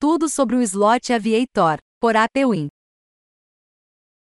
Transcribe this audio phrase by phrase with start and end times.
[0.00, 2.68] tudo sobre o slot Aviator, por APWin.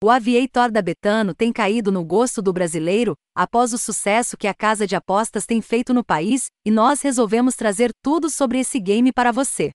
[0.03, 4.53] O Aviator da Betano tem caído no gosto do brasileiro, após o sucesso que a
[4.55, 9.13] casa de apostas tem feito no país, e nós resolvemos trazer tudo sobre esse game
[9.13, 9.69] para você.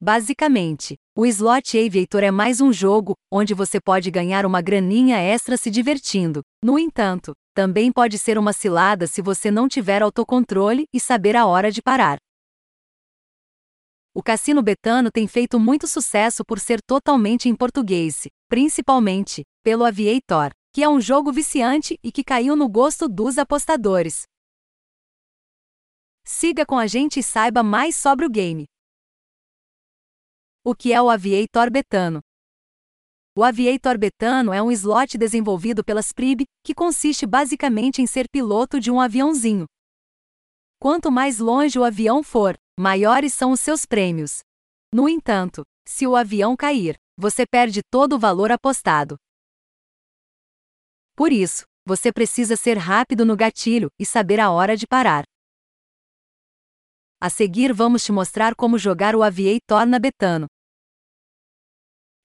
[0.00, 5.58] Basicamente, o Slot Aviator é mais um jogo onde você pode ganhar uma graninha extra
[5.58, 6.40] se divertindo.
[6.64, 11.44] No entanto, também pode ser uma cilada se você não tiver autocontrole e saber a
[11.44, 12.18] hora de parar.
[14.14, 20.50] O Cassino Betano tem feito muito sucesso por ser totalmente em português, principalmente pelo Aviator,
[20.72, 24.22] que é um jogo viciante e que caiu no gosto dos apostadores.
[26.24, 28.66] Siga com a gente e saiba mais sobre o game.
[30.64, 32.20] O que é o Aviator Betano?
[33.34, 38.80] O Aviator Betano é um slot desenvolvido pela Sprib, que consiste basicamente em ser piloto
[38.80, 39.66] de um aviãozinho.
[40.80, 44.40] Quanto mais longe o avião for, maiores são os seus prêmios.
[44.92, 49.16] No entanto, se o avião cair, você perde todo o valor apostado.
[51.16, 55.24] Por isso, você precisa ser rápido no gatilho e saber a hora de parar.
[57.20, 60.46] A seguir, vamos te mostrar como jogar o Aviator na Betano.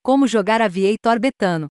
[0.03, 1.67] Como jogar Aviator Betano?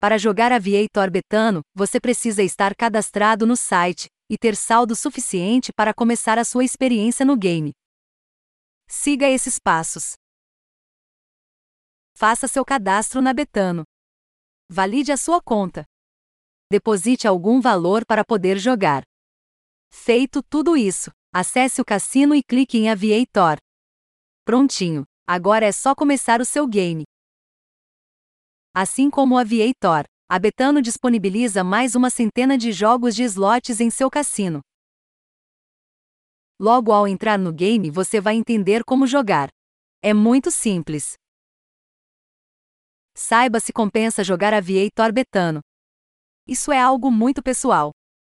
[0.00, 5.92] Para jogar Aviator Betano, você precisa estar cadastrado no site e ter saldo suficiente para
[5.92, 7.72] começar a sua experiência no game.
[8.86, 10.12] Siga esses passos.
[12.16, 13.82] Faça seu cadastro na Betano.
[14.70, 15.84] Valide a sua conta.
[16.70, 19.02] Deposite algum valor para poder jogar.
[19.92, 23.56] Feito tudo isso, acesse o cassino e clique em Aviator.
[24.44, 27.02] Prontinho, agora é só começar o seu game.
[28.72, 33.90] Assim como o Aviator, a Betano disponibiliza mais uma centena de jogos de slots em
[33.90, 34.60] seu cassino.
[36.56, 39.48] Logo ao entrar no game você vai entender como jogar.
[40.00, 41.14] É muito simples.
[43.12, 45.58] Saiba se compensa jogar Aviator Betano.
[46.46, 47.90] Isso é algo muito pessoal.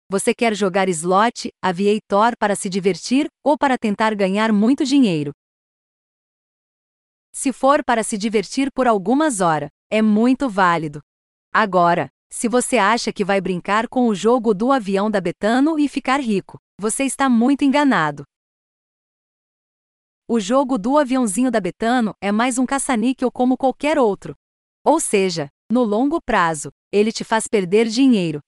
[0.08, 5.32] Você quer jogar slot, Aviator para se divertir ou para tentar ganhar muito dinheiro?
[7.32, 11.00] Se for para se divertir por algumas horas, é muito válido.
[11.52, 15.88] Agora, se você acha que vai brincar com o jogo do avião da Betano e
[15.88, 18.24] ficar rico, você está muito enganado.
[20.28, 24.34] O jogo do aviãozinho da Betano é mais um caça-níquel como qualquer outro.
[24.84, 28.40] Ou seja, no longo prazo, ele te faz perder dinheiro.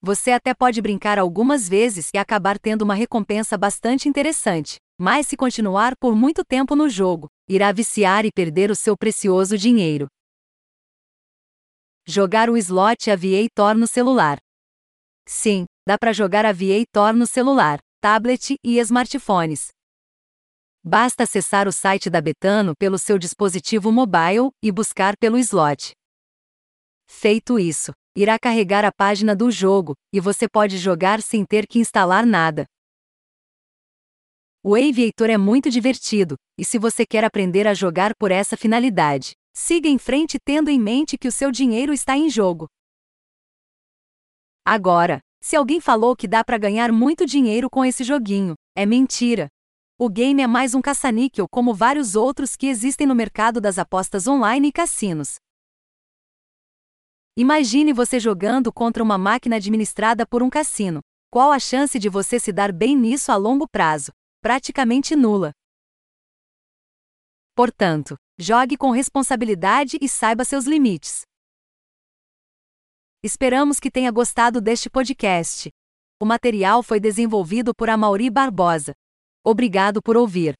[0.00, 5.36] Você até pode brincar algumas vezes e acabar tendo uma recompensa bastante interessante, mas se
[5.36, 10.08] continuar por muito tempo no jogo, irá viciar e perder o seu precioso dinheiro.
[12.06, 14.38] Jogar o slot Aviator no celular.
[15.24, 19.68] Sim, dá para jogar Aviator no celular, tablet e smartphones.
[20.82, 25.92] Basta acessar o site da Betano pelo seu dispositivo mobile e buscar pelo slot.
[27.08, 31.78] Feito isso, irá carregar a página do jogo e você pode jogar sem ter que
[31.78, 32.66] instalar nada.
[34.60, 39.34] O Aviator é muito divertido, e se você quer aprender a jogar por essa finalidade,
[39.54, 42.68] Siga em frente tendo em mente que o seu dinheiro está em jogo.
[44.64, 49.48] Agora, se alguém falou que dá para ganhar muito dinheiro com esse joguinho, é mentira.
[49.98, 54.26] O game é mais um caça-níquel como vários outros que existem no mercado das apostas
[54.26, 55.36] online e cassinos.
[57.36, 61.00] Imagine você jogando contra uma máquina administrada por um cassino.
[61.30, 64.12] Qual a chance de você se dar bem nisso a longo prazo?
[64.40, 65.52] Praticamente nula.
[67.54, 71.22] Portanto, Jogue com responsabilidade e saiba seus limites.
[73.22, 75.70] Esperamos que tenha gostado deste podcast.
[76.20, 78.94] O material foi desenvolvido por Amauri Barbosa.
[79.44, 80.54] Obrigado por ouvir.